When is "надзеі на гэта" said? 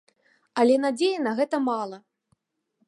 0.85-1.61